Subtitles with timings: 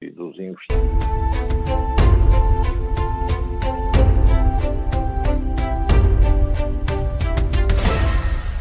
[0.00, 0.96] e dos investidores.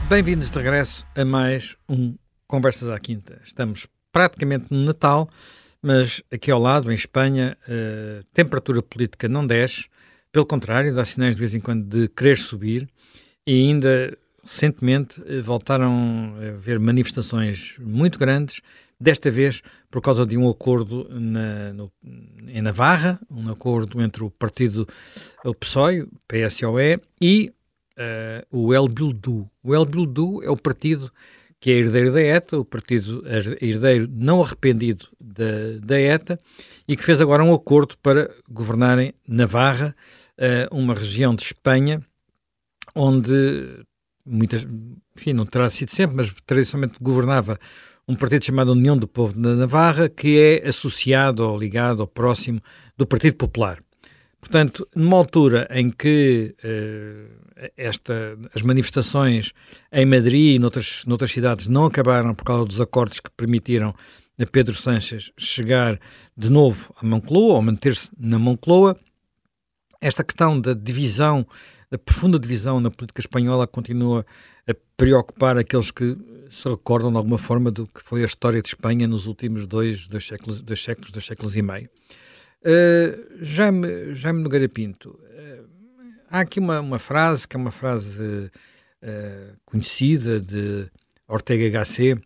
[0.07, 2.15] Bem-vindos de regresso a mais um
[2.47, 3.41] Conversas à Quinta.
[3.43, 5.29] Estamos praticamente no Natal,
[5.81, 9.87] mas aqui ao lado, em Espanha, a temperatura política não desce,
[10.31, 12.87] pelo contrário, dá sinais de vez em quando de querer subir
[13.45, 18.61] e ainda recentemente voltaram a haver manifestações muito grandes
[18.99, 21.91] desta vez por causa de um acordo na, no,
[22.47, 24.87] em Navarra, um acordo entre o partido
[25.43, 27.53] o PSOE, PSOE, e
[27.97, 29.49] uh, o El Bildu.
[29.63, 31.11] O El Bildu é o partido
[31.59, 33.23] que é herdeiro da ETA, o partido
[33.61, 36.39] herdeiro não arrependido da, da ETA,
[36.87, 39.95] e que fez agora um acordo para governarem Navarra,
[40.37, 42.05] uh, uma região de Espanha
[42.95, 43.85] onde
[44.25, 44.65] muitas,
[45.15, 47.59] enfim, não terá sido sempre, mas tradicionalmente governava
[48.07, 52.61] um partido chamado União do Povo da Navarra, que é associado ou ligado ou próximo
[52.97, 53.81] do Partido Popular.
[54.39, 59.51] Portanto, numa altura em que uh, esta, as manifestações
[59.91, 63.95] em Madrid e noutras, noutras cidades não acabaram por causa dos acordos que permitiram
[64.39, 65.99] a Pedro Sanches chegar
[66.37, 68.95] de novo à Moncloa, ou manter-se na Moncloa,
[69.99, 71.47] esta questão da divisão,
[71.89, 74.25] da profunda divisão na política espanhola continua
[74.67, 76.17] a preocupar aqueles que
[76.49, 80.07] se recordam de alguma forma do que foi a história de Espanha nos últimos dois,
[80.07, 81.89] dois, séculos, dois séculos, dois séculos e meio.
[82.61, 85.65] Uh, Jaime, Jaime Nogueira Pinto, uh,
[86.29, 88.49] há aqui uma, uma frase que é uma frase
[89.03, 90.89] uh, conhecida de
[91.27, 92.19] Ortega Gasset,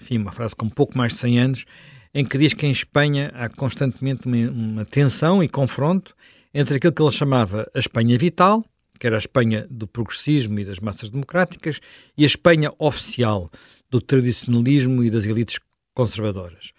[0.00, 1.64] enfim, uma frase com pouco mais de 100 anos,
[2.12, 6.16] em que diz que em Espanha há constantemente uma, uma tensão e confronto
[6.58, 8.64] entre aquilo que ele chamava a Espanha vital,
[8.98, 11.80] que era a Espanha do progressismo e das massas democráticas,
[12.16, 13.50] e a Espanha oficial,
[13.90, 15.58] do tradicionalismo e das elites
[15.94, 16.72] conservadoras.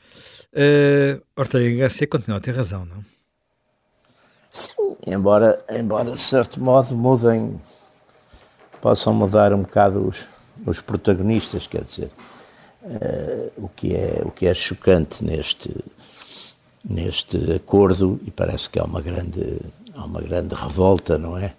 [0.51, 3.05] Uh, Ortega Garcia continua a ter razão, não?
[4.51, 7.61] Sim, embora, embora de certo modo mudem,
[8.81, 10.25] possam mudar um bocado os,
[10.65, 12.09] os protagonistas, quer dizer,
[12.81, 15.69] uh, o, que é, o que é chocante neste,
[16.89, 19.59] neste acordo, e parece que há uma grande,
[19.93, 21.53] há uma grande revolta, não é?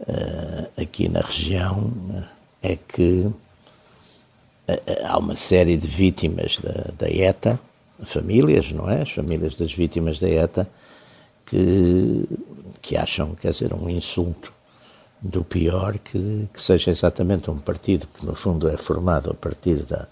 [0.00, 1.92] uh, aqui na região
[2.62, 3.30] é que
[4.66, 7.58] eh, eh, há uma série de vítimas da, da ETA,
[8.04, 9.02] famílias, não é?
[9.02, 10.68] As famílias das vítimas da ETA
[11.44, 12.28] que,
[12.82, 14.52] que acham, quer dizer, um insulto
[15.22, 19.76] do pior que, que seja exatamente um partido que no fundo é formado a partir
[19.84, 20.06] da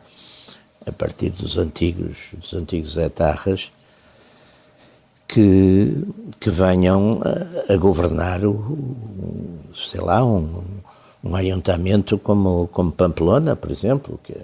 [0.87, 3.71] a partir dos antigos dos antigos etarras
[5.27, 6.07] que,
[6.39, 8.79] que venham a, a governar o,
[9.75, 10.62] sei lá, um,
[11.23, 14.37] um ayuntamento como, como Pamplona, por exemplo, que,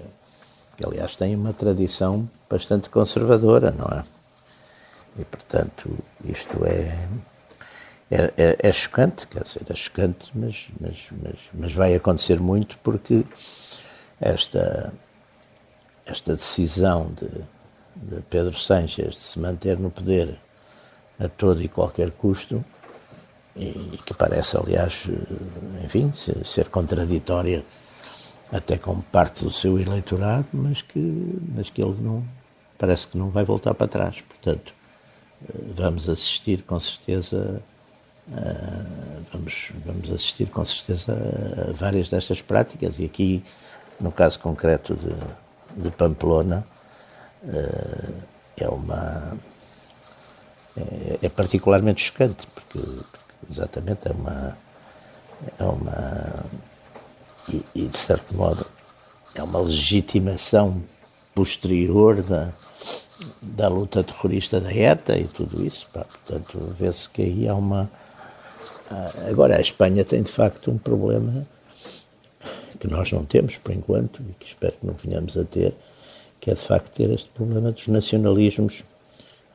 [0.77, 4.03] que aliás tem uma tradição bastante conservadora, não é?
[5.19, 5.91] E portanto
[6.25, 7.09] isto é,
[8.11, 12.79] é, é, é chocante, quer dizer, é chocante, mas, mas, mas, mas vai acontecer muito
[12.79, 13.25] porque
[14.21, 14.93] esta,
[16.07, 17.29] esta decisão de,
[17.97, 20.39] de Pedro Sánchez de se manter no poder
[21.21, 22.65] a todo e qualquer custo,
[23.55, 25.05] e que parece, aliás,
[25.85, 27.63] enfim, ser contraditória
[28.51, 32.25] até com parte do seu eleitorado, mas que, mas que ele não,
[32.79, 34.21] parece que não vai voltar para trás.
[34.23, 34.73] Portanto,
[35.77, 37.63] vamos assistir com certeza,
[39.33, 41.13] vamos, vamos assistir com certeza
[41.69, 43.43] a várias destas práticas, e aqui,
[44.01, 46.67] no caso concreto de, de Pamplona,
[48.57, 49.37] é uma
[50.77, 54.59] é, é particularmente chocante, porque, porque, exatamente é uma.
[55.59, 56.45] É uma
[57.49, 58.67] e, e, de certo modo,
[59.35, 60.83] é uma legitimação
[61.35, 62.53] posterior da,
[63.41, 65.89] da luta terrorista da ETA e tudo isso.
[65.93, 67.91] Pá, portanto, vê-se que aí há uma.
[69.29, 71.47] Agora, a Espanha tem de facto um problema
[72.79, 75.75] que nós não temos por enquanto e que espero que não venhamos a ter,
[76.41, 78.83] que é de facto ter este problema dos nacionalismos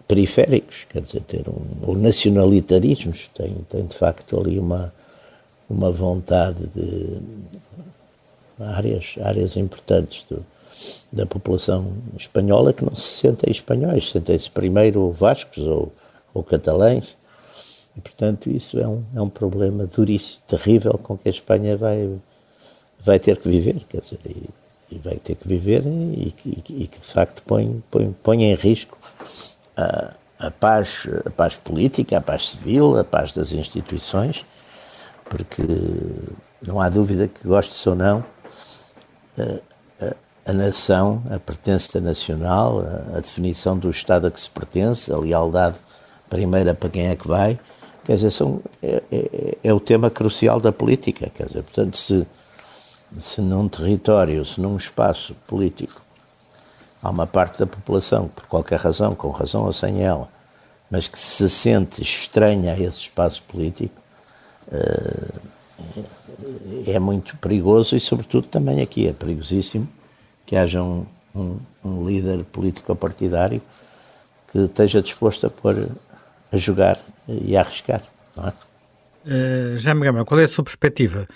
[0.07, 4.93] periféricos, quer dizer, ter um, ou nacionalitarismos, tem, tem de facto ali uma,
[5.69, 7.17] uma vontade de
[8.59, 10.45] áreas, áreas importantes do,
[11.11, 15.91] da população espanhola que não se sentem espanhóis, sentem-se primeiro vascos ou,
[16.33, 17.15] ou catalães,
[17.97, 22.09] e portanto isso é um, é um problema duríssimo, terrível com que a Espanha vai,
[22.99, 24.43] vai ter que viver, quer dizer, e,
[24.91, 28.53] e vai ter que viver e, e, e que de facto põe, põe, põe em
[28.53, 28.97] risco
[29.77, 34.45] a, a, paz, a paz política, a paz civil, a paz das instituições,
[35.29, 35.63] porque
[36.61, 38.23] não há dúvida que goste ou não,
[40.45, 45.17] a nação, a pertença nacional, a, a, definição do Estado a que se pertence, a
[45.17, 45.77] lealdade
[46.29, 47.59] primeira para quem é que vai,
[48.03, 52.27] quer dizer, são, é, é, é, o tema crucial da política, quer dizer, portanto, se,
[53.17, 56.04] se num território, se num espaço político,
[57.05, 60.27] há uma parte da população, por qualquer razão, com razão ou sem ela,
[60.89, 64.01] mas que se sente estranha a esse espaço político,
[64.67, 65.39] uh,
[66.87, 69.87] é muito perigoso e, sobretudo, também aqui é perigosíssimo
[70.47, 71.05] que haja um,
[71.35, 73.61] um, um líder político-partidário
[74.51, 75.89] que esteja disposto a pôr
[76.51, 78.01] a jogar e a arriscar,
[78.35, 78.53] não é?
[79.27, 81.27] Uh, Gama, qual é a sua perspectiva?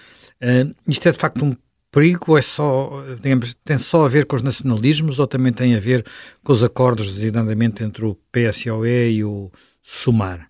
[0.42, 1.56] Uh, isto é de facto um
[1.92, 5.80] perigo é só, digamos, tem só a ver com os nacionalismos ou também tem a
[5.80, 6.04] ver
[6.44, 9.50] com os acordos designadamente entre o PSOE e o
[9.82, 10.50] SUMAR?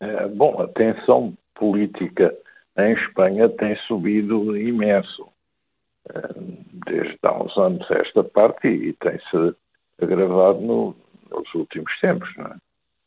[0.00, 2.34] É, bom, a tensão política
[2.76, 5.28] em Espanha tem subido imenso
[6.86, 9.56] desde há uns anos esta parte e tem-se
[10.00, 10.96] agravado no,
[11.30, 12.28] nos últimos tempos.
[12.38, 12.56] É?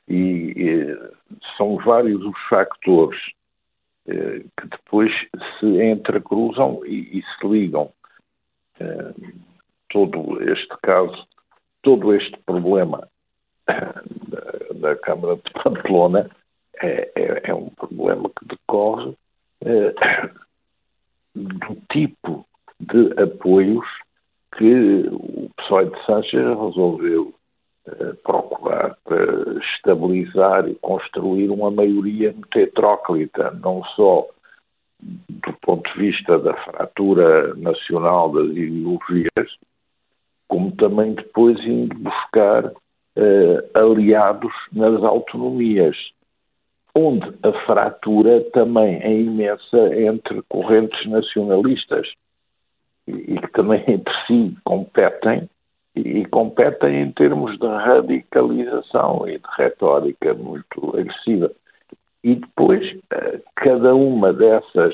[0.10, 1.12] E, e,
[1.58, 3.20] são vários os factores
[4.08, 5.12] que depois
[5.60, 7.92] se entrecruzam e, e se ligam.
[8.80, 9.14] Eh,
[9.90, 11.28] todo este caso,
[11.82, 13.08] todo este problema
[13.66, 13.94] da,
[14.76, 16.30] da Câmara de Pamplona
[16.82, 19.18] é, é, é, um problema que decorre
[19.62, 19.94] eh,
[21.36, 22.46] do tipo
[22.80, 23.86] de apoios
[24.58, 27.47] que o PSOE de Sanches resolveu eh,
[28.24, 34.28] procurar para estabilizar e construir uma maioria muito heteróclita, não só
[35.00, 39.58] do ponto de vista da fratura nacional das ideologias,
[40.48, 42.72] como também depois indo buscar
[43.16, 45.96] eh, aliados nas autonomias,
[46.96, 52.08] onde a fratura também é imensa entre correntes nacionalistas
[53.08, 55.48] e que também entre si competem,
[56.00, 61.52] e competem em termos de radicalização e de retórica muito agressiva.
[62.24, 64.94] E depois, eh, cada uma dessas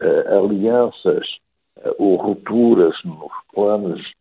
[0.00, 1.26] uh, alianças
[1.78, 4.12] uh, ou rupturas nos planos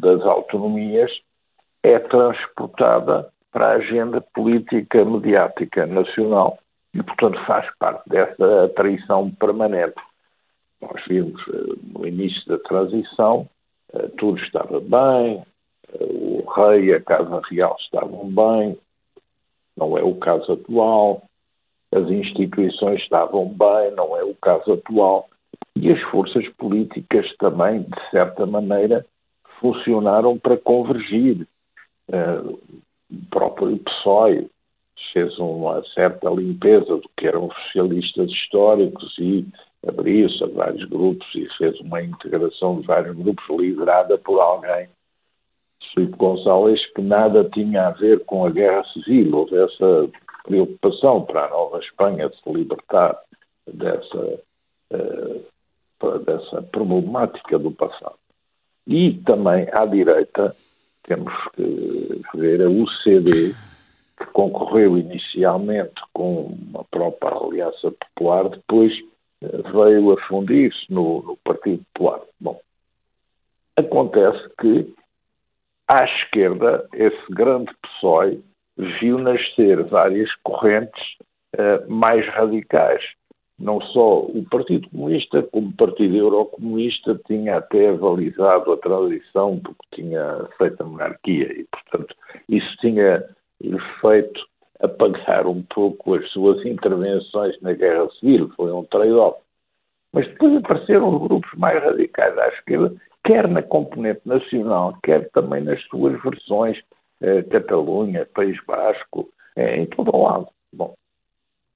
[0.00, 1.10] das autonomias
[1.82, 6.58] é transportada para a agenda política mediática nacional
[6.94, 9.94] e, portanto, faz parte dessa atraição permanente.
[10.80, 13.53] Nós vimos eh, no início da transição, eh,
[14.18, 15.42] tudo estava bem,
[15.92, 18.78] eh, o rei e a Casa Real estavam bem,
[19.76, 21.22] não é o caso atual,
[21.92, 25.28] as instituições estavam bem, não é o caso atual,
[25.76, 29.04] e as forças políticas também, de certa maneira,
[29.60, 31.46] funcionaram para convergir.
[32.08, 32.58] o
[33.30, 34.50] próprio PSOE
[35.12, 39.46] fez uma certa limpeza do que eram socialistas históricos e
[39.86, 44.88] abriu-se a vários grupos e fez uma integração de vários grupos liderada por alguém,
[45.92, 49.36] Filipe Gonçalves, que nada tinha a ver com a guerra civil.
[49.36, 50.10] Houve essa
[50.44, 53.18] preocupação para a Nova Espanha de se libertar
[53.66, 54.40] dessa,
[54.92, 58.16] uh, dessa problemática do passado.
[58.86, 60.54] E também à direita
[61.04, 63.54] temos que ver a UCD,
[64.18, 68.92] que concorreu inicialmente com uma própria Aliança Popular, depois
[69.40, 72.20] veio a fundir-se no, no Partido Popular.
[72.40, 72.60] Bom,
[73.76, 74.94] acontece que
[75.86, 78.42] à esquerda, esse grande PSOE
[79.00, 81.02] viu nascer várias correntes
[81.56, 83.02] uh, mais radicais.
[83.58, 90.02] Não só o Partido Comunista, como o Partido Eurocomunista tinha até avalizado a transição porque
[90.02, 92.16] tinha aceito a monarquia e, portanto,
[92.48, 93.22] isso tinha
[94.00, 94.40] feito
[94.84, 99.40] apagar um pouco as suas intervenções na guerra civil, foi um trade-off.
[100.12, 105.62] Mas depois apareceram os grupos mais radicais à esquerda, quer na componente nacional, quer também
[105.62, 106.78] nas suas versões,
[107.20, 110.48] eh, Catalunha, País Basco, eh, em todo o lado.
[110.72, 110.94] Bom,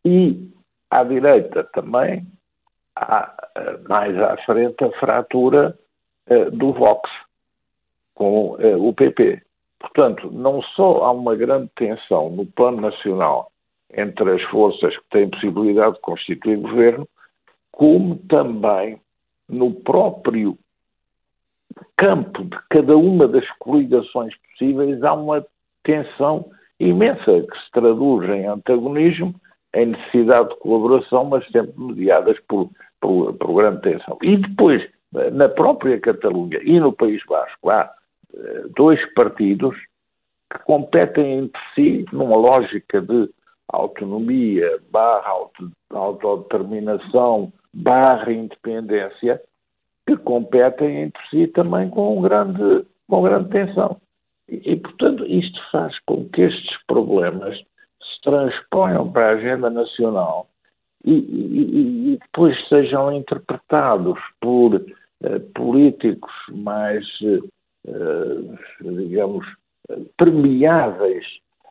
[0.04, 0.50] e
[0.90, 2.26] à direita também
[2.96, 5.76] há eh, mais à frente a fratura
[6.26, 7.08] eh, do Vox
[8.14, 9.42] com eh, o PP.
[9.80, 13.50] Portanto, não só há uma grande tensão no plano nacional
[13.94, 17.08] entre as forças que têm possibilidade de constituir governo,
[17.72, 19.00] como também
[19.48, 20.58] no próprio
[21.96, 25.46] campo de cada uma das coligações possíveis há uma
[25.84, 29.34] tensão imensa que se traduz em antagonismo,
[29.74, 32.70] em necessidade de colaboração, mas sempre mediadas por,
[33.00, 34.18] por, por grande tensão.
[34.22, 34.86] E depois,
[35.32, 37.90] na própria Catalunha e no País Basco, há
[38.76, 39.76] dois partidos
[40.52, 43.28] que competem entre si numa lógica de
[43.68, 45.30] autonomia barra
[45.90, 49.40] autodeterminação barra independência
[50.06, 54.00] que competem entre si também com, grande, com grande tensão.
[54.48, 60.48] E, e, portanto, isto faz com que estes problemas se transponham para a agenda nacional
[61.04, 67.46] e, e, e depois sejam interpretados por uh, políticos mais, uh,
[68.80, 69.46] digamos,
[70.16, 71.24] permeáveis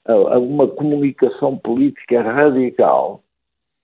[0.06, 3.22] a, a, uma comunicação política radical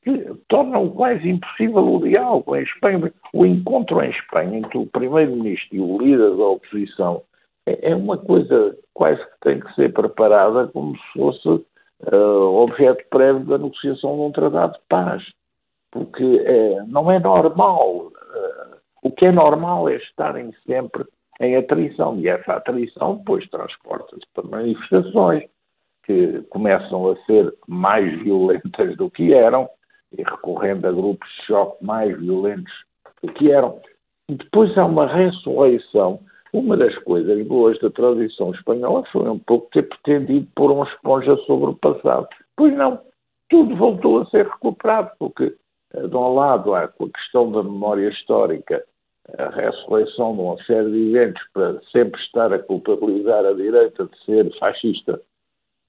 [0.04, 3.13] que tornam quase impossível o diálogo em Espanha.
[3.34, 7.22] O encontro em Espanha entre o primeiro-ministro e o líder da oposição
[7.66, 13.04] é, é uma coisa quase que tem que ser preparada como se fosse uh, objeto
[13.10, 15.24] prévio da negociação de um tratado de paz.
[15.92, 18.08] Porque é, não é normal.
[18.08, 21.06] Uh, o que é normal é estarem sempre
[21.42, 22.20] em atrição.
[22.20, 25.44] E essa atrição depois transporta-se para manifestações
[26.06, 29.70] que começam a ser mais violentas do que eram,
[30.18, 32.74] e recorrendo a grupos de choque mais violentos
[33.22, 33.82] do que eram.
[34.30, 36.20] E depois há uma ressurreição
[36.54, 41.36] uma das coisas boas da tradição espanhola foi um pouco ter pretendido pôr uma esponja
[41.48, 42.28] sobre o passado.
[42.56, 43.02] Pois não,
[43.50, 45.56] tudo voltou a ser recuperado, porque,
[45.96, 48.86] eh, de um lado, há a questão da memória histórica,
[49.38, 54.25] a ressurreição de uma série de eventos para sempre estar a culpabilizar a direita de
[54.25, 55.20] ser fascista.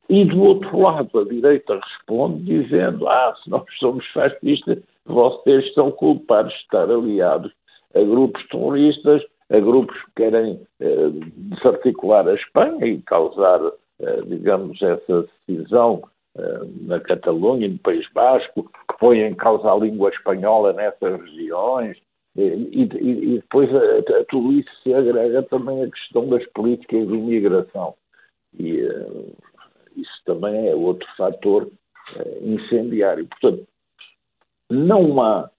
[0.08, 5.90] E, do outro lado, a direita responde dizendo: Ah, se nós somos fascistas, vocês são
[5.90, 7.52] culpados de estar aliados
[7.94, 13.60] a grupos terroristas a grupos que querem eh, desarticular a Espanha e causar,
[14.00, 16.02] eh, digamos, essa cisão
[16.36, 21.96] eh, na Catalunha no País Basco, que põe em causa a língua espanhola nessas regiões.
[22.36, 27.14] E, e, depois a, a, tudo isso se agrega também a questão das políticas de
[27.14, 27.94] imigração.
[28.58, 29.36] E uh,
[29.96, 33.26] isso também é outro fator uh, incendiário.
[33.28, 33.66] Portanto,
[34.70, 35.50] não há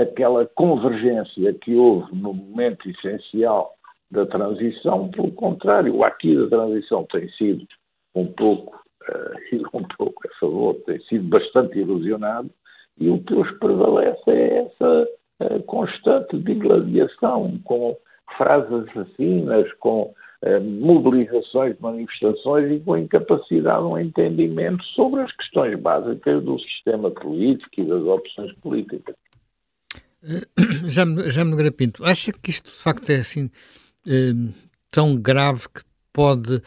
[0.00, 3.74] aquela convergência que houve no momento essencial
[4.10, 7.66] da transição, pelo contrário, o aqui da transição tem sido
[8.14, 12.50] um pouco, uh, um pouco a favor, tem sido bastante erosionado,
[12.98, 15.08] e o que hoje prevalece é essa
[15.44, 17.96] uh, constante digladiação com
[18.36, 25.32] frases assassinas, com uh, mobilizações de manifestações e com incapacidade de um entendimento sobre as
[25.32, 29.14] questões básicas do sistema político e das opções políticas.
[30.86, 33.50] Já, me Nogueira Pinto, acha que isto de facto é assim
[34.06, 34.32] eh,
[34.90, 35.82] tão grave que
[36.12, 36.62] pode.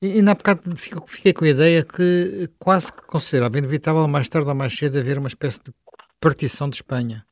[0.00, 0.62] E na bocado
[1.06, 5.18] fiquei com a ideia que quase que considerava inevitável mais tarde ou mais cedo haver
[5.18, 5.72] uma espécie de
[6.20, 7.24] partição de Espanha.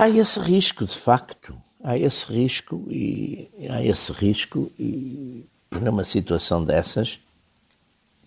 [0.00, 1.60] Há esse risco, de facto.
[1.82, 7.18] Há esse risco e há esse risco e, numa situação dessas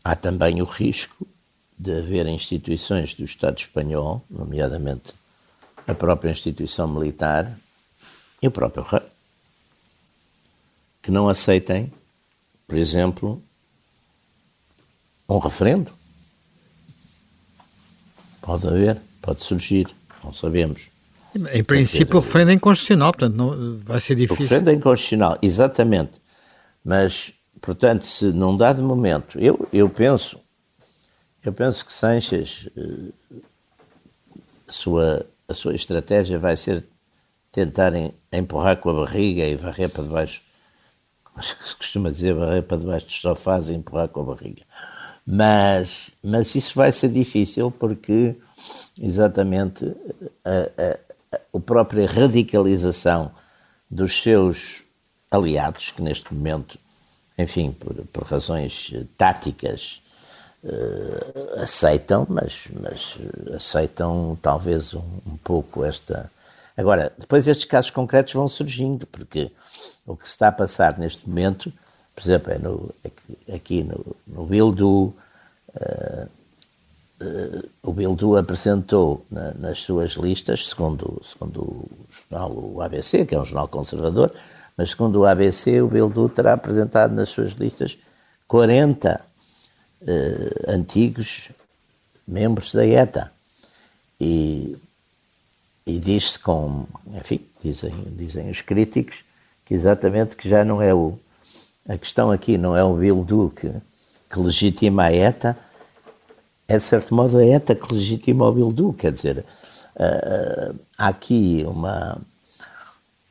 [0.03, 1.25] há também o risco
[1.79, 5.13] de haver instituições do Estado espanhol, nomeadamente
[5.87, 7.57] a própria instituição militar
[8.41, 9.01] e o próprio rei,
[11.01, 11.91] que não aceitem,
[12.67, 13.41] por exemplo,
[15.29, 15.89] um referendo.
[18.41, 19.87] Pode haver, pode surgir,
[20.21, 20.91] não sabemos.
[21.53, 24.35] Em princípio, o referendo é inconstitucional, portanto, não, vai ser difícil.
[24.35, 26.13] O referendo é inconstitucional, exatamente.
[26.83, 30.39] Mas, portanto, se num dado momento, eu, eu penso,
[31.43, 33.37] eu penso que Sanches, eh,
[34.67, 36.83] a sua a sua estratégia vai ser
[37.51, 40.41] tentarem empurrar com a barriga e varrer para debaixo,
[41.41, 44.63] se costuma dizer, varrer para debaixo dos sofás e empurrar com a barriga.
[45.27, 48.35] Mas, mas isso vai ser difícil porque
[48.99, 49.85] exatamente
[50.43, 50.99] a, a,
[51.31, 53.31] a, própria radicalização
[53.89, 54.83] dos seus
[55.29, 56.77] aliados, que neste momento,
[57.37, 60.01] enfim, por, por razões táticas,
[60.63, 63.17] uh, aceitam, mas, mas
[63.55, 66.31] aceitam talvez um, um, pouco esta.
[66.75, 69.51] Agora, depois estes casos concretos vão surgindo, porque
[70.05, 71.71] o que está a passar neste momento,
[72.15, 72.93] por exemplo, é no,
[73.53, 75.13] aqui no, no Bildu,
[75.75, 76.29] uh,
[77.21, 83.35] uh, o Bildu apresentou na, nas suas listas, segundo, segundo o jornal o ABC, que
[83.35, 84.33] é um jornal conservador,
[84.75, 87.97] mas segundo o ABC, o Bildu terá apresentado nas suas listas
[88.47, 89.21] 40
[90.01, 90.07] uh,
[90.67, 91.51] antigos
[92.27, 93.31] membros da ETA.
[94.19, 94.77] E,
[95.85, 99.23] e diz-se com, enfim, dizem, dizem os críticos,
[99.65, 101.17] que exatamente que já não é o.
[101.87, 103.71] A questão aqui não é o Bildu que,
[104.29, 105.57] que legitima a ETA,
[106.71, 109.45] é de certo modo a ETA que legitima o Bildu, quer dizer,
[109.95, 112.17] uh, há aqui uma,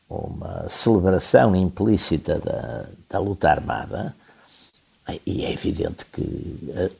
[0.09, 4.15] uma celebração implícita da, da luta armada
[5.27, 6.91] e é evidente que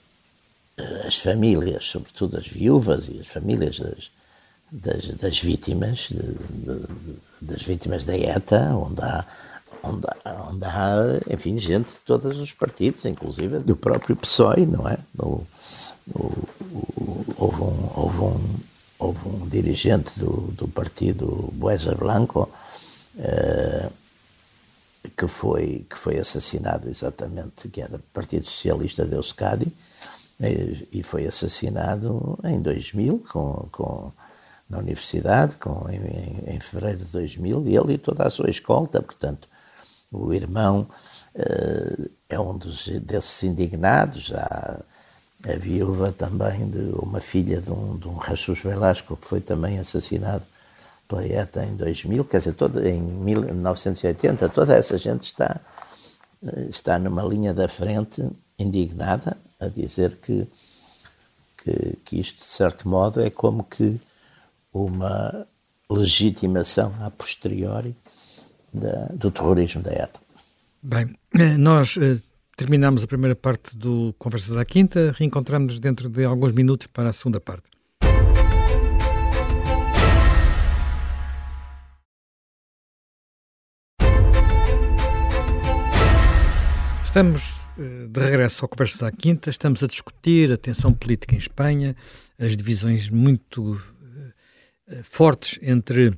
[1.07, 4.11] as famílias, sobretudo as viúvas e as famílias das,
[4.71, 6.87] das, das vítimas, de, de,
[7.41, 9.25] das vítimas da ETA, onde há,
[9.83, 10.07] onde,
[10.51, 14.99] onde há, enfim, gente de todos os partidos, inclusive do próprio PSOE, não é?
[15.15, 15.47] No,
[16.15, 18.41] houve, um, houve, um,
[18.99, 22.49] houve um dirigente do, do partido Buesa Blanco
[23.17, 23.93] uh,
[25.17, 29.73] que, foi, que foi assassinado exatamente, que era Partido Socialista de Euskadi,
[30.91, 34.13] e foi assassinado em 2000 com, com
[34.71, 39.03] na universidade, com, em, em, fevereiro de 2000, e ele e toda a sua escolta,
[39.03, 39.49] portanto,
[40.11, 40.89] o irmão
[41.35, 44.81] uh, é um dos, desses indignados, há
[45.45, 49.79] a viúva também de uma filha de um, de um Jesus Velasco, que foi também
[49.79, 50.45] assassinado
[51.09, 55.61] pela ETA em 2000, quer dizer, toda, em 1980, toda essa gente está,
[56.47, 58.23] eh, está numa linha da frente
[58.57, 60.47] indignada a dizer que,
[61.59, 64.01] que, que isto, de certo modo, é como que
[64.73, 65.47] uma
[65.91, 67.97] legitimação a posteriori
[68.73, 70.21] da, do terrorismo da ETA.
[70.81, 72.21] Bem, eh, nós eh,
[72.61, 77.13] terminamos a primeira parte do Conversas à Quinta, reencontramos-nos dentro de alguns minutos para a
[77.15, 77.71] segunda parte.
[87.03, 91.39] Estamos eh, de regresso ao Conversas à Quinta, estamos a discutir a tensão política em
[91.39, 91.97] Espanha,
[92.39, 93.81] as divisões muito
[94.87, 96.13] eh, fortes entre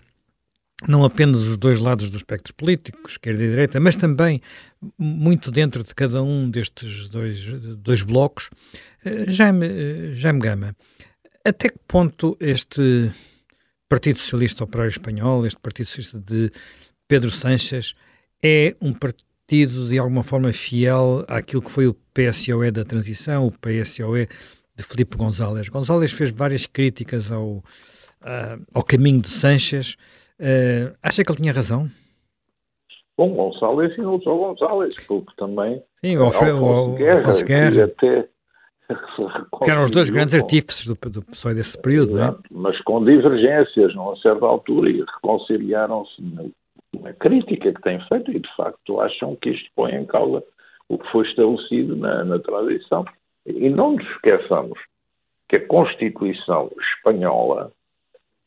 [0.89, 4.41] não apenas os dois lados do espectro político, esquerda e direita, mas também
[4.99, 7.45] muito dentro de cada um destes dois,
[7.79, 8.51] dois blocos.
[9.05, 10.77] Eh, Jaime, eh, Jaime Gama,
[11.45, 13.11] até que ponto este
[13.89, 16.51] Partido Socialista Operário Espanhol, este Partido Socialista de
[17.07, 17.95] Pedro Sanches,
[18.43, 23.53] é um partido de alguma forma fiel àquilo que foi o PSOE da transição, o
[23.53, 24.29] PSOE
[24.75, 25.69] de Felipe González.
[25.69, 27.62] González fez várias críticas ao,
[28.73, 29.97] ao caminho de Sanches.
[30.43, 31.89] Uh, acha que ele tinha razão?
[33.17, 35.81] Bom, Gonçalves e não só Gonçalves, porque também.
[36.05, 37.85] Sim, o Alfonso Guerra, Guerra.
[37.85, 38.29] Até
[39.63, 42.37] que eram os dois grandes artífices do, do PSOE desse período, não é?
[42.50, 46.45] Mas com divergências, numa certa altura, e reconciliaram-se na,
[47.00, 50.43] na, crítica que têm feito, e de facto acham que isto põe em causa
[50.89, 53.05] o que foi estabelecido na, na transição.
[53.47, 54.78] E não nos esqueçamos
[55.49, 57.73] que a Constituição espanhola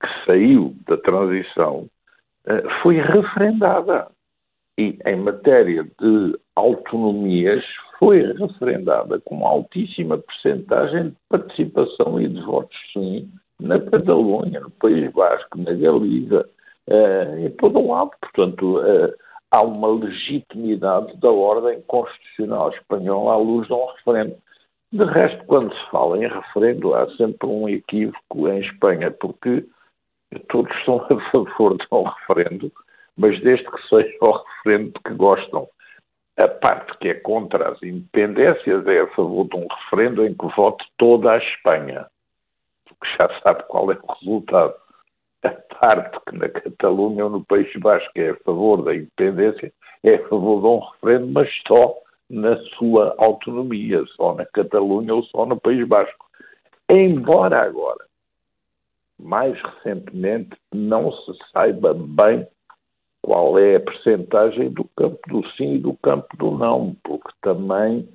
[0.02, 1.88] que saiu da transição
[2.48, 4.08] eh, foi referendada.
[4.78, 7.64] E em matéria de autonomias
[7.98, 15.12] foi referendada com altíssima percentagem de participação e de votos sim na Catalunha, no País
[15.14, 16.46] Basco, na Galiza,
[16.90, 18.12] uh, em todo o lado.
[18.20, 19.14] Portanto, uh,
[19.52, 24.36] há uma legitimidade da ordem constitucional espanhola à luz de um referendo.
[24.92, 29.66] De resto, quando se fala em referendo, há sempre um equívoco em Espanha, porque
[30.40, 32.72] todos são a favor de um referendo,
[33.18, 35.68] mas desde que seja o referendo que gostam.
[36.38, 40.48] A parte que é contra as independências é a favor de um referendo em que
[40.56, 42.08] vote toda a Espanha,
[42.86, 44.74] porque já sabe qual é o resultado.
[45.44, 49.72] A parte que na Catalunha ou no País Basco é a favor da independência
[50.04, 51.96] é a favor de um referendo, mas só
[52.30, 56.26] na sua autonomia, só na Catalunha ou só no País Basco.
[56.90, 58.06] Embora agora
[59.26, 62.48] mais recentemente não se saiba bem
[63.24, 68.08] qual é a percentagem do campo do sim e do campo do não, porque também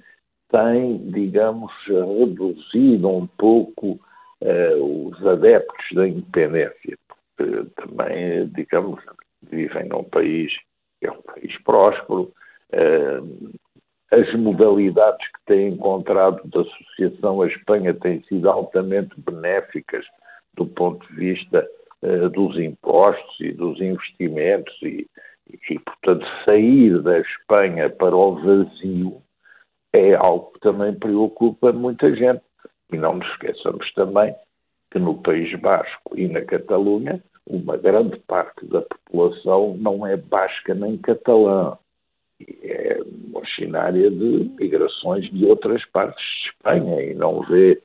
[0.51, 3.99] tem, digamos, reduzido um pouco
[4.41, 6.97] uh, os adeptos da independência.
[7.37, 9.03] Porque também, digamos,
[9.43, 10.53] vivem num país
[11.01, 12.33] que é um país próspero,
[12.73, 13.59] uh,
[14.13, 20.05] as modalidades que têm encontrado da associação à Espanha têm sido altamente benéficas
[20.61, 21.67] do ponto de vista
[22.03, 25.07] uh, dos impostos e dos investimentos e,
[25.71, 29.23] e, portanto, sair da Espanha para o vazio
[29.93, 32.43] é algo que também preocupa muita gente.
[32.93, 34.35] E não nos esqueçamos também
[34.91, 40.75] que no País Basco e na Catalunha, uma grande parte da população não é basca
[40.75, 41.79] nem catalã.
[42.63, 43.01] É
[43.33, 47.81] originária de migrações de outras partes de Espanha e não vê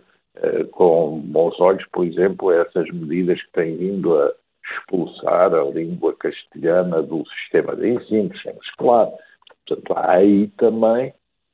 [0.71, 4.31] com bons olhos, por exemplo, essas medidas que têm vindo a
[4.71, 9.11] expulsar a língua castelhana do sistema de ensino, sem escolar.
[9.67, 11.13] Portanto, há aí também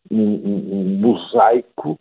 [0.10, 2.00] um, um, mosaico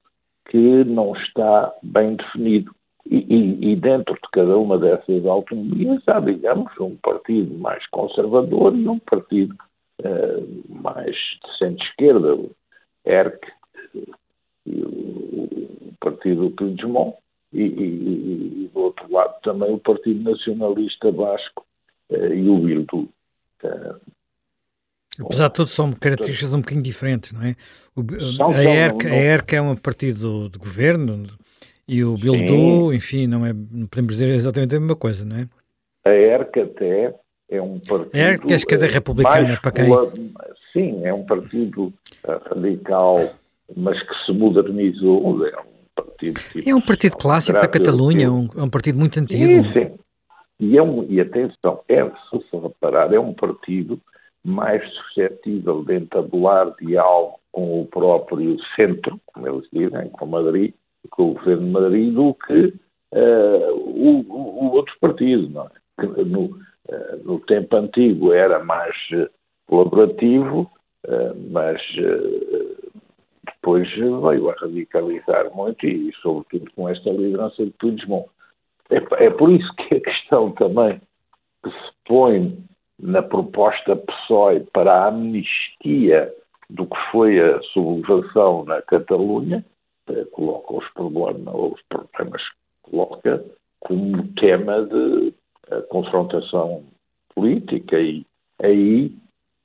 [0.49, 2.75] que não está bem definido.
[3.07, 8.77] E, e, e, dentro de cada uma dessas autonomias há, digamos, um partido mais conservador
[8.77, 9.55] e um partido
[10.03, 12.51] uh, mais de centro-esquerda, o
[13.05, 13.41] ERC,
[14.67, 15.60] e o
[16.01, 17.17] Partido Puigdemont,
[17.53, 21.67] e, e, e, do outro lado também o Partido Nacionalista Vasco
[22.11, 23.09] uh, e o Bildu.
[23.65, 24.01] Uh,
[25.21, 27.55] Apesar de tudo, são características um bocadinho diferentes, não é?
[27.95, 28.01] O,
[28.55, 31.27] a, ERC, a ERC é um partido de governo
[31.87, 32.97] e o Bildu, Sim.
[32.97, 35.49] enfim, não, é, não podemos dizer exatamente a mesma coisa, não é?
[36.05, 37.15] A ERC até
[37.51, 38.15] é um partido.
[38.15, 39.87] A ERC é a esquerda republicana, para quem?
[40.73, 41.93] Sim, é um partido
[42.25, 43.35] radical,
[43.77, 45.45] mas que se modernizou.
[45.45, 45.70] É
[46.03, 46.41] partido.
[46.41, 49.45] Tipo, é um partido clássico da Catalunha, é um, é um partido muito antigo.
[49.45, 49.99] Sim, sim.
[50.61, 53.99] E, é um, e atenção, é, se se reparar, é um partido
[54.45, 60.75] mais suscetível de entabular diálogo com o próprio centro, como eles dizem, com Madrid,
[61.11, 62.75] com o governo de Madrid, do que
[63.15, 65.49] uh, o, o, outro partido.
[65.49, 65.71] Não é?
[66.01, 69.29] que no, uh, no tempo antigo era mais uh,
[69.67, 70.71] colaborativo,
[71.51, 71.81] mas
[73.55, 78.29] depois veio a radicalizar muito e, sobretudo, com esta liderança de Puigdemont.
[78.91, 81.01] É, é por isso que a questão também
[81.63, 82.59] que se põe
[82.99, 86.33] na proposta PSOE para a amnistia
[86.69, 89.65] do que foi a sublevação na Catalunha,
[90.09, 92.43] eh, coloca os problemas, os problemas
[92.83, 93.45] coloca
[93.81, 95.35] como tema de
[95.71, 96.85] eh, confrontação
[97.35, 98.25] política e
[98.63, 99.13] aí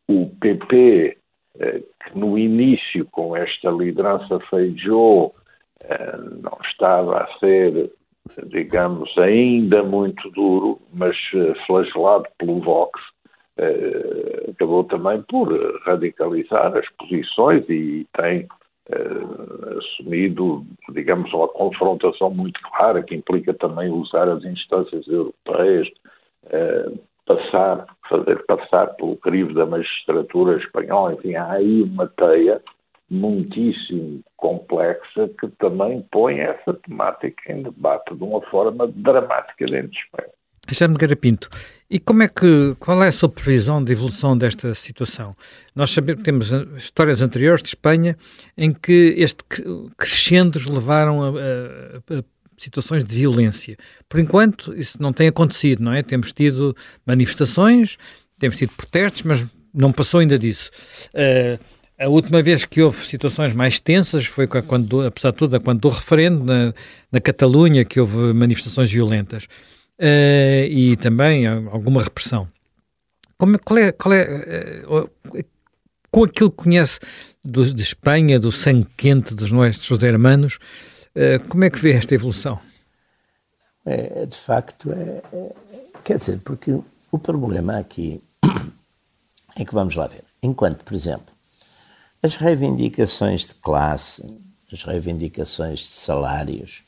[0.07, 1.17] o PP,
[1.57, 5.31] que no início com esta liderança Feijó
[6.41, 7.91] não estava a ser,
[8.47, 11.15] digamos, ainda muito duro, mas
[11.65, 12.99] flagelado pelo Vox,
[14.49, 15.49] acabou também por
[15.85, 18.47] radicalizar as posições e tem
[19.77, 25.87] assumido, digamos, uma confrontação muito clara que implica também usar as instâncias europeias,
[27.25, 32.61] passar, fazer passar pelo crivo da magistratura espanhola, enfim, há aí uma teia
[33.09, 39.97] muitíssimo complexa que também põe essa temática em debate de uma forma dramática dentro de
[39.97, 40.29] Espanha.
[40.67, 41.47] Alexandre Garapinto,
[41.89, 45.35] e como é que, qual é a sua previsão de evolução desta situação?
[45.75, 48.17] Nós sabemos, temos histórias anteriores de Espanha
[48.57, 49.43] em que este
[49.95, 52.23] crescendos levaram a, a, a
[52.57, 53.77] situações de violência.
[54.07, 56.03] Por enquanto, isso não tem acontecido, não é?
[56.03, 57.97] Temos tido manifestações,
[58.39, 60.71] temos tido protestos, mas não passou ainda disso.
[61.13, 61.59] Uh,
[61.97, 65.89] a última vez que houve situações mais tensas foi quando, apesar de tudo, quando do
[65.89, 66.73] referendo na,
[67.11, 69.45] na Catalunha, que houve manifestações violentas
[69.99, 72.47] uh, e também alguma repressão.
[73.37, 75.09] Como, qual é, qual é uh,
[76.11, 76.99] com aquilo que conhece
[77.43, 80.57] do, de Espanha, do sangue quente dos nossos hermanos,
[81.49, 82.59] como é que vê esta evolução?
[83.85, 85.55] É, de facto, é, é,
[86.03, 86.79] quer dizer, porque
[87.11, 88.21] o problema aqui
[89.55, 90.23] é que vamos lá ver.
[90.41, 91.33] Enquanto, por exemplo,
[92.21, 94.23] as reivindicações de classe,
[94.73, 96.83] as reivindicações de salários,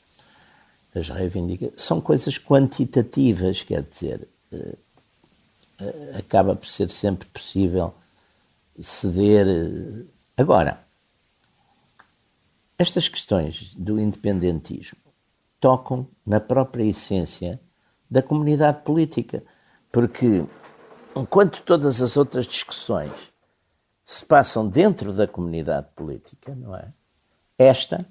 [0.94, 4.76] as reivindicações, são coisas quantitativas, quer dizer, eh,
[5.80, 7.94] eh, acaba por ser sempre possível
[8.80, 9.46] ceder.
[9.46, 10.04] Eh,
[10.36, 10.80] agora,
[12.78, 14.98] estas questões do independentismo
[15.58, 17.60] tocam na própria essência
[18.08, 19.42] da comunidade política,
[19.90, 20.44] porque
[21.16, 23.32] enquanto todas as outras discussões
[24.04, 26.92] se passam dentro da comunidade política, não é?
[27.58, 28.06] Esta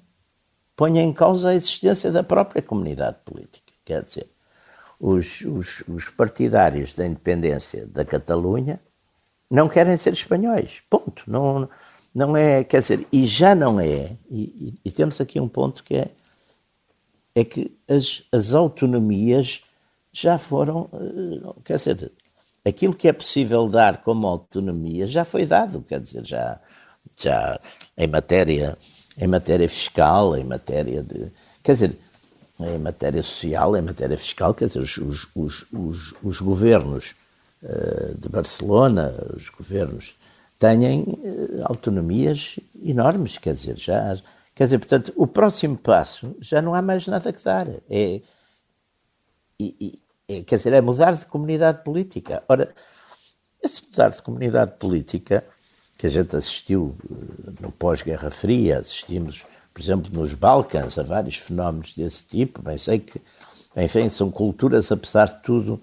[0.76, 3.72] ponha em causa a existência da própria comunidade política.
[3.84, 4.30] Quer dizer,
[5.00, 8.78] os, os, os partidários da independência da Catalunha
[9.50, 10.82] não querem ser espanhóis.
[10.90, 11.24] Ponto.
[11.26, 11.68] Não,
[12.18, 15.84] não é, quer dizer, e já não é, e, e, e temos aqui um ponto
[15.84, 16.10] que é,
[17.34, 19.62] é que as, as autonomias
[20.12, 22.12] já foram, eh, quer dizer,
[22.64, 26.60] aquilo que é possível dar como autonomia já foi dado, quer dizer, já,
[27.16, 27.60] já
[27.96, 28.76] em matéria
[29.20, 31.32] em matéria fiscal, em matéria de.
[31.62, 31.98] Quer dizer,
[32.60, 34.96] em matéria social, em matéria fiscal, quer dizer, os,
[35.34, 37.14] os, os, os governos
[37.62, 40.14] uh, de Barcelona, os governos,
[40.58, 44.16] têm uh, autonomias enormes, quer dizer, já.
[44.54, 47.68] Quer dizer, portanto, o próximo passo já não há mais nada que dar.
[47.88, 48.20] É,
[50.28, 52.42] é, quer dizer, é mudar de comunidade política.
[52.48, 52.74] Ora,
[53.62, 55.44] esse mudar de comunidade política
[55.96, 59.44] que a gente assistiu eh, no pós-Guerra Fria, assistimos,
[59.74, 62.62] por exemplo, nos Balcãs a vários fenómenos desse tipo.
[62.62, 63.20] Bem, sei que,
[63.76, 65.82] enfim, são culturas, apesar de tudo,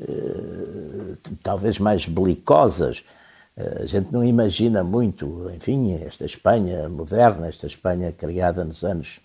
[0.00, 3.04] eh, talvez mais belicosas.
[3.56, 9.20] Eh, a gente não imagina muito, enfim, esta Espanha moderna, esta Espanha criada nos anos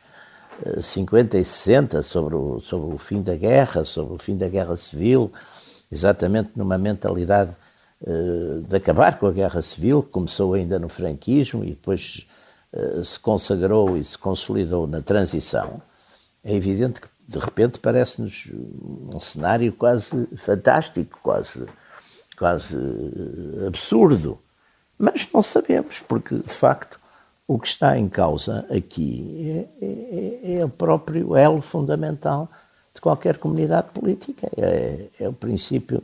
[0.80, 4.76] 50 e 60, sobre o, sobre o fim da guerra, sobre o fim da guerra
[4.78, 5.32] civil,
[5.92, 7.56] exatamente numa mentalidade
[8.06, 12.28] eh, de acabar com a guerra civil, que começou ainda no franquismo e depois
[12.74, 15.82] eh, se consagrou e se consolidou na transição.
[16.44, 18.48] é evidente que de repente parece-nos
[19.14, 21.66] um cenário quase fantástico, quase,
[22.42, 22.76] quase
[23.68, 24.40] absurdo.
[24.98, 27.00] Mas não sabemos, porque de facto
[27.48, 32.50] o que está em causa aqui é, é, é o próprio elo fundamental
[32.92, 34.50] de qualquer comunidade política.
[34.58, 36.04] É, é o princípio,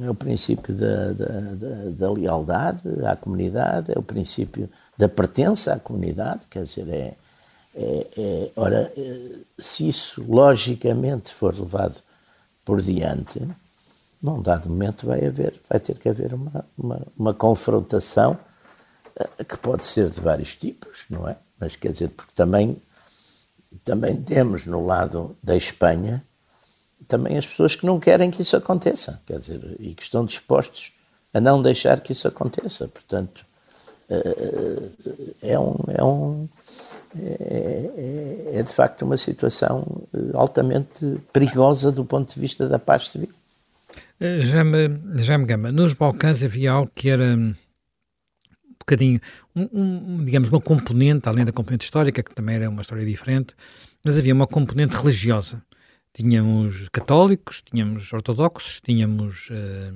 [0.00, 5.74] é o princípio da, da, da, da, lealdade à comunidade, é o princípio da pertença
[5.74, 7.14] à comunidade, quer dizer, é,
[7.74, 8.92] é, é, ora,
[9.58, 12.00] se isso logicamente for levado
[12.64, 13.40] por diante,
[14.22, 18.38] num dado momento vai haver, vai ter que haver uma, uma, uma confrontação
[19.16, 21.36] eh, que pode ser de vários tipos, não é?
[21.58, 22.80] Mas quer dizer, porque também,
[23.84, 26.24] também temos no lado da Espanha
[27.06, 30.92] também as pessoas que não querem que isso aconteça, quer dizer, e que estão dispostos
[31.32, 32.88] a não deixar que isso aconteça.
[32.88, 33.46] Portanto,
[34.10, 34.88] eh,
[35.42, 36.48] é um, é um
[37.18, 42.78] é, é, é de facto uma situação eh, altamente perigosa do ponto de vista da
[42.78, 43.30] paz civil.
[44.20, 47.54] Já me, já me gama, nos Balcãs havia algo que era um
[48.78, 49.20] bocadinho,
[49.54, 53.54] um, um, digamos, uma componente, além da componente histórica, que também era uma história diferente,
[54.02, 55.62] mas havia uma componente religiosa.
[56.12, 59.94] Tínhamos católicos, tínhamos ortodoxos, tínhamos uh,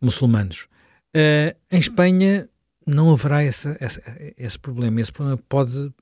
[0.00, 0.68] muçulmanos.
[1.16, 2.48] Uh, em Espanha
[2.86, 4.00] não haverá essa, essa,
[4.36, 5.00] esse problema.
[5.00, 5.92] Esse problema pode.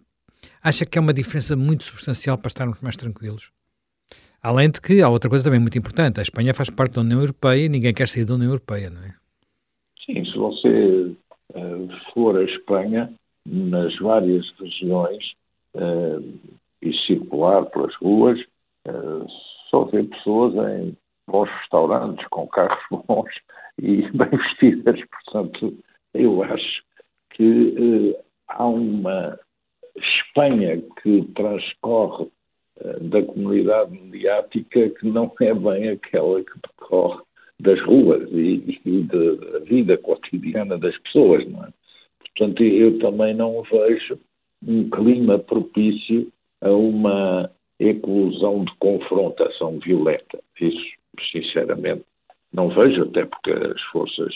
[0.62, 3.51] Acha que é uma diferença muito substancial para estarmos mais tranquilos?
[4.46, 7.18] Além de que há outra coisa também muito importante: a Espanha faz parte da União
[7.18, 9.12] Europeia e ninguém quer sair da União Europeia, não é?
[10.04, 11.16] Sim, se você
[11.52, 13.12] uh, for a Espanha,
[13.44, 15.32] nas várias regiões
[15.74, 16.22] uh,
[16.80, 18.38] e circular pelas ruas,
[18.87, 19.26] uh,
[19.68, 22.78] só vê pessoas em bons restaurantes, com carros
[23.09, 23.35] bons
[23.82, 25.00] e bem vestidas.
[25.24, 25.76] Portanto,
[26.14, 26.85] eu acho
[27.30, 29.37] que há uma
[29.96, 32.36] Espanha que transcorre eh,
[33.01, 37.23] da comunidade mediática que não é bem aquela que decorre
[37.59, 41.69] das ruas e, e da vida cotidiana das pessoas, não é?
[42.21, 44.19] Portanto, eu também não vejo
[44.67, 50.39] um clima propício a uma eclosão de confrontação violenta.
[50.61, 50.97] Isso,
[51.33, 52.05] sinceramente,
[52.53, 54.35] não vejo, até porque as forças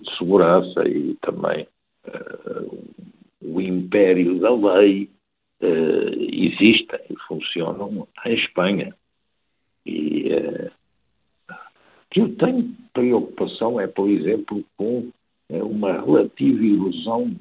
[0.00, 1.66] de segurança e também
[2.06, 2.78] uh,
[3.40, 5.08] o império da lei
[5.60, 8.94] uh, existem e funcionam em Espanha.
[9.84, 10.70] E uh,
[12.10, 15.10] que eu tenho preocupação é, por exemplo, com
[15.50, 17.34] uh, uma relativa ilusão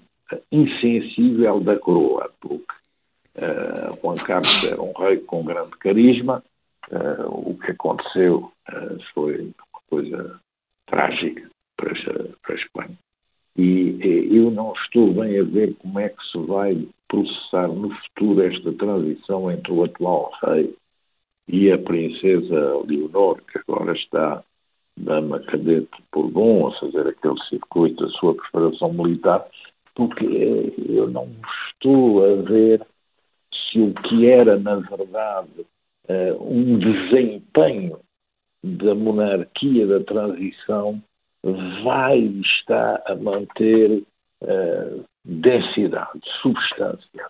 [0.51, 2.65] insensível da coroa, porque
[4.01, 6.43] Juan Carlos era um rei com grande carisma,
[7.27, 8.51] o que aconteceu
[9.13, 10.41] foi uma coisa
[10.86, 11.93] trágica para,
[12.41, 12.97] para a Espanha.
[13.56, 13.97] E
[14.32, 18.74] eu não estou bem a ver como é que se vai processar no futuro esta
[18.74, 20.76] transição entre o atual rei
[21.48, 24.43] e a princesa Leonor, que agora está
[24.98, 29.46] dama cadete por bom a fazer aquele circuito da sua preparação militar,
[29.96, 30.26] porque
[30.89, 31.30] eu não
[31.72, 32.86] estou a ver
[33.54, 35.65] se o que era, na verdade,
[36.08, 38.00] eh, um desempenho
[38.63, 41.02] da monarquia da transição
[41.84, 44.04] vai estar a manter
[44.41, 47.26] uh, densidade, substância,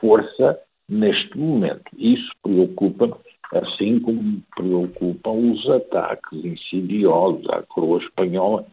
[0.00, 1.84] força neste momento.
[1.96, 3.14] Isso preocupa-me,
[3.52, 8.66] assim como preocupam os ataques insidiosos à coroa espanhola,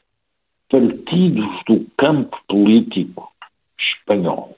[0.69, 3.29] partidos do campo político
[3.77, 4.55] espanhol.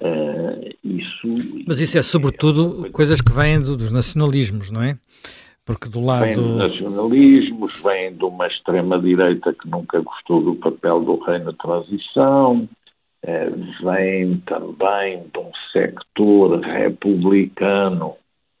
[0.00, 1.28] Uh, isso,
[1.66, 4.98] Mas isso é sobretudo coisas que vêm do, dos nacionalismos, não é?
[5.64, 6.24] Porque do lado.
[6.24, 11.54] Vêm de nacionalismos, vêm de uma extrema-direita que nunca gostou do papel do rei na
[11.54, 12.68] transição,
[13.82, 18.16] vem também de um sector republicano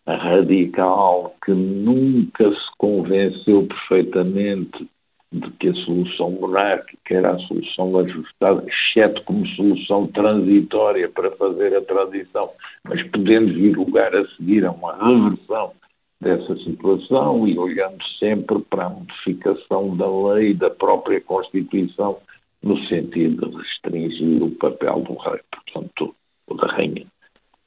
[0.06, 4.88] radical que nunca se convenceu perfeitamente
[5.32, 11.74] de que a solução monárquica era a solução ajustada, exceto como solução transitória para fazer
[11.76, 12.50] a transição,
[12.84, 15.72] mas podendo vir lugar a seguir a uma reversão
[16.20, 22.18] dessa situação e olhando sempre para a modificação da lei, da própria Constituição,
[22.64, 26.14] no sentido de restringir o papel do rei, portanto,
[26.46, 27.06] ou da rainha.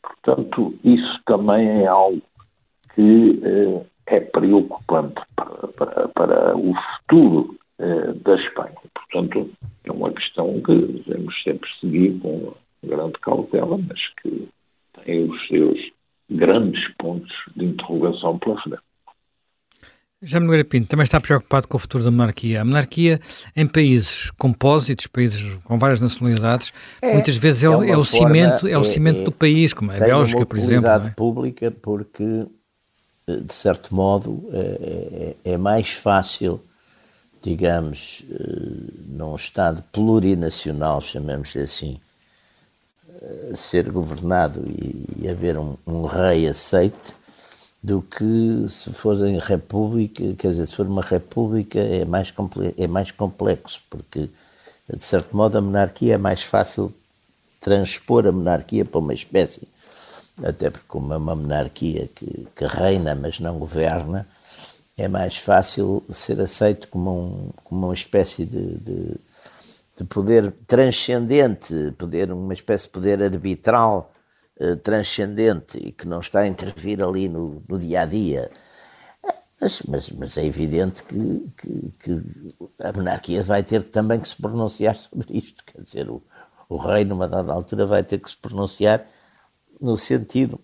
[0.01, 2.21] Portanto, isso também é algo
[2.95, 8.75] que eh, é preocupante para, para, para o futuro eh, da Espanha.
[8.93, 9.49] Portanto,
[9.83, 14.49] é uma questão que devemos sempre seguir com grande cautela, mas que
[15.05, 15.79] tem os seus
[16.29, 18.86] grandes pontos de interrogação pela frente.
[20.21, 22.61] Já Nogueira Pinto também está preocupado com o futuro da monarquia.
[22.61, 23.19] A monarquia
[23.55, 28.05] em países compósitos, países com várias nacionalidades, é, muitas vezes é, é, é o, forma,
[28.05, 30.89] cimento, é, o cimento é, do país, como a Bélgica, por exemplo.
[30.89, 32.47] Tem uma pública porque
[33.27, 36.61] de certo modo, é, é, é mais fácil,
[37.41, 38.23] digamos,
[39.05, 41.99] num Estado plurinacional, chamemos-lhe assim,
[43.55, 47.16] ser governado e, haver um, um, rei aceite
[47.87, 52.33] do que se for em república, quer dizer, se for uma república é mais,
[52.77, 54.29] é mais complexo, porque
[54.93, 56.93] de certo modo a monarquia é mais fácil
[57.61, 59.69] transpor a monarquia para uma espécie,
[60.43, 64.27] até porque como é uma monarquia que, que reina mas não governa,
[64.97, 69.15] é mais fácil ser aceito como, um, como uma espécie de, de
[69.97, 74.11] de poder transcendente, poder, uma espécie de poder arbitral
[74.83, 78.51] transcendente e que não está a intervir ali no, no dia a dia.
[79.59, 82.21] Mas, mas, mas é evidente que, que, que,
[82.79, 85.63] a monarquia vai ter também que se pronunciar sobre isto.
[85.65, 86.21] Quer dizer, o,
[86.69, 89.05] o rei, numa dada altura, vai ter que se pronunciar
[89.81, 90.59] no sentido,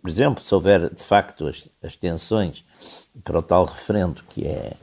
[0.00, 2.64] por exemplo, se houver de facto as, as tensões
[3.22, 4.76] para o tal referendo que é,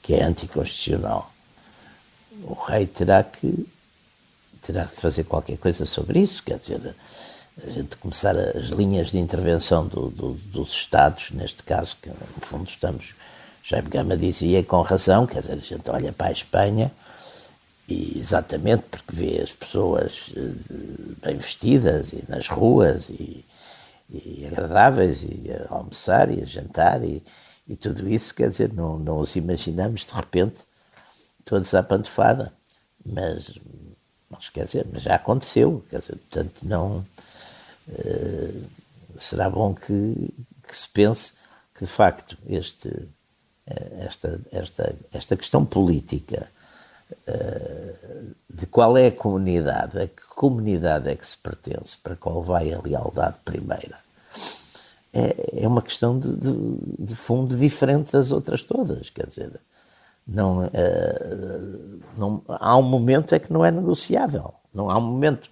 [0.00, 1.32] que é anticonstitucional
[2.44, 3.66] o rei terá que
[4.66, 6.94] terá de fazer qualquer coisa sobre isso, quer dizer,
[7.64, 12.40] a gente começar as linhas de intervenção do, do, dos Estados, neste caso, que no
[12.40, 13.14] fundo estamos,
[13.62, 16.90] Jaime Gama dizia com razão, quer dizer, a gente olha para a Espanha
[17.88, 20.40] e exatamente porque vê as pessoas eh,
[21.24, 23.44] bem vestidas e nas ruas e,
[24.10, 27.22] e agradáveis e a almoçar e a jantar e,
[27.68, 30.56] e tudo isso, quer dizer, não, não os imaginamos de repente
[31.44, 32.52] todos à pantofada.
[33.04, 33.52] Mas,
[34.30, 37.04] mas quer dizer, mas já aconteceu, quer dizer, portanto não
[37.88, 38.64] uh,
[39.18, 40.34] será bom que,
[40.66, 41.32] que, se pense
[41.74, 42.90] que de facto este,
[43.66, 46.50] eh, esta, esta, esta questão política
[47.10, 52.42] uh, de qual é a comunidade, a que comunidade é que se pertence, para qual
[52.42, 53.98] vai a lealdade primeira,
[55.12, 56.52] é, é uma questão de, de,
[56.98, 59.60] de fundo diferente das outras todas, quer dizer,
[60.26, 64.54] não, uh, não, há um momento é que não é negociável.
[64.74, 65.48] Não há um momento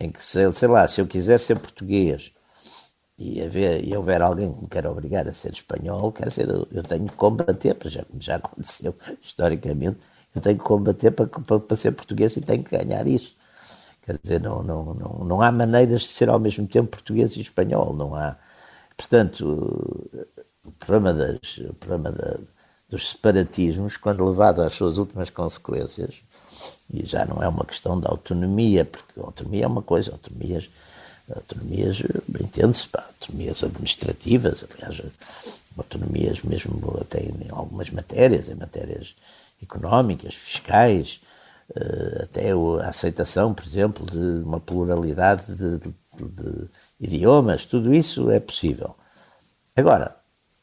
[0.00, 2.32] em que, sei lá, se eu quiser ser português
[3.18, 6.82] e, haver, e houver alguém que me quer obrigar a ser espanhol, quer dizer, eu,
[6.82, 9.98] tenho que combater, já, já aconteceu historicamente,
[10.34, 13.36] eu tenho que combater para, para, para, ser português e tenho que ganhar isso.
[14.02, 17.40] Quer dizer, não, não, não, não há maneiras de ser ao mesmo tempo português e
[17.40, 18.36] espanhol, não há.
[18.96, 20.18] Portanto,
[20.64, 22.38] o problema, das, o problema da,
[22.92, 26.16] dos separatismos, quando levado às suas últimas consequências,
[26.92, 30.68] e já não é uma questão da autonomia, porque autonomia é uma coisa, autonomias,
[31.34, 32.02] autonomias
[32.38, 35.00] entende-se, autonomias administrativas, aliás,
[35.78, 39.14] autonomias mesmo até em algumas matérias, em matérias
[39.62, 41.18] económicas, fiscais,
[41.74, 45.94] eh, até a aceitação, por exemplo, de uma pluralidade de, de,
[46.28, 46.68] de
[47.00, 48.94] idiomas, tudo isso é possível.
[49.74, 50.14] Agora,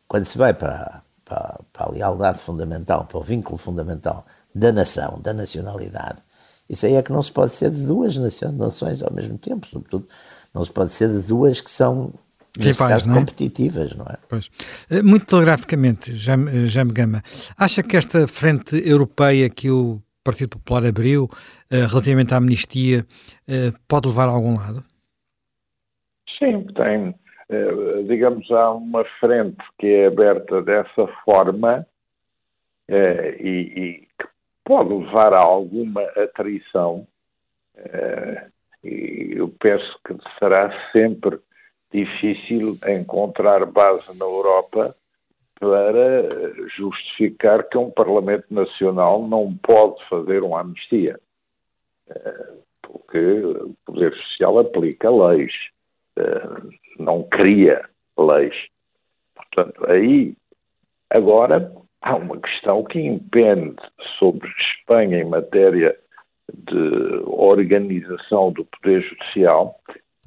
[0.08, 5.22] quando se vai para para, para a lealdade fundamental, para o vínculo fundamental da nação,
[5.22, 6.18] da nacionalidade.
[6.68, 10.08] Isso aí é que não se pode ser de duas nações ao mesmo tempo, sobretudo
[10.54, 12.12] não se pode ser de duas que são
[12.58, 13.20] neste caso, não é?
[13.20, 14.18] competitivas, não é?
[14.28, 14.50] Pois.
[14.89, 17.24] Eh, muito telegraficamente, Jaime, Jaime Gama,
[17.58, 23.06] acha que esta frente europeia que o Partido Popular abriu uh, relativamente à amnistia
[23.48, 24.84] uh, pode levar a algum lado?
[26.38, 27.13] Sim, tem eh,
[28.08, 31.86] digamos, há uma frente que é aberta dessa forma
[32.88, 34.28] eh, e, e, que
[34.64, 37.08] pode levar a alguma atrição,
[37.76, 38.48] eh,
[38.84, 41.40] e eu penso que será sempre
[41.92, 44.96] difícil encontrar base na Europa
[45.60, 46.30] para
[46.78, 51.20] justificar que um Parlamento Nacional não pode fazer uma amnistia,
[52.82, 55.52] porque o Poder Social aplica leis
[57.00, 58.56] não cria leis.
[59.36, 60.34] Portanto, aí,
[61.10, 63.82] agora, há uma questão que impende
[64.18, 65.96] sobre Espanha em matéria
[66.54, 69.80] de organização do Poder Judicial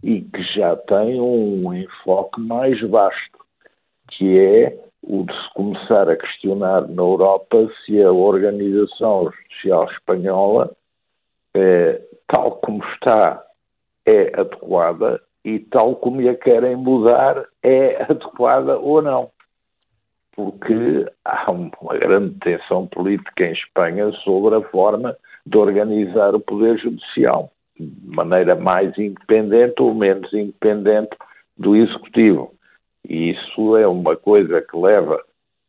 [0.02, 3.38] e que já tem um enfoque mais vasto,
[4.10, 10.74] que é o de se começar a questionar na Europa se a organização judicial espanhola,
[11.54, 13.44] é, tal como está,
[14.06, 19.30] é adequada e tal como a querem mudar é adequada ou não.
[20.34, 26.78] Porque há uma grande tensão política em Espanha sobre a forma de organizar o Poder
[26.78, 31.14] Judicial, de maneira mais independente ou menos independente
[31.58, 32.54] do Executivo.
[33.06, 35.20] E isso é uma coisa que leva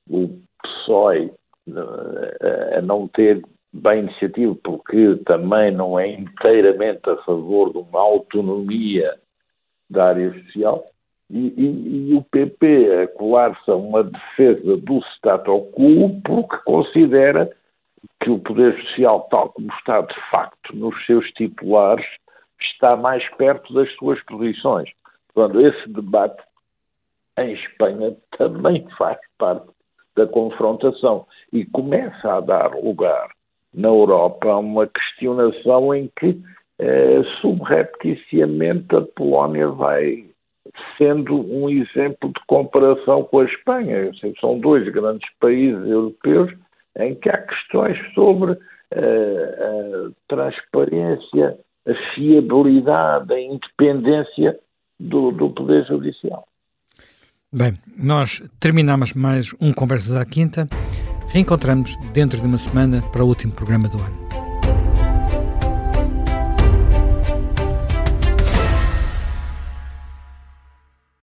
[0.09, 0.29] o
[0.61, 1.33] PSOE
[1.67, 3.41] eh, a não ter
[3.73, 9.17] bem iniciativa, porque também não é inteiramente a favor de uma autonomia
[9.93, 10.85] da área social,
[11.29, 17.49] e, e, e o PP a colar-se a uma defesa do status quo porque considera
[18.21, 22.05] que o poder social, tal como está de facto nos seus titulares,
[22.59, 24.89] está mais perto das suas posições.
[25.33, 26.41] Portanto, esse debate
[27.39, 29.67] em Espanha também faz parte
[30.15, 33.29] da confrontação e começa a dar lugar
[33.73, 36.39] na Europa a uma questionação em que
[36.79, 40.25] eh, subrepticiamente a Polónia vai
[40.97, 44.11] sendo um exemplo de comparação com a Espanha.
[44.39, 46.51] São dois grandes países europeus
[46.97, 48.57] em que há questões sobre uh,
[48.95, 51.57] a transparência,
[51.87, 54.57] a fiabilidade, a independência
[54.99, 56.47] do, do Poder Judicial.
[57.51, 60.67] Bem, nós terminamos mais um Conversas à Quinta.
[61.31, 64.42] Reencontramos dentro de uma semana para o último programa do ano.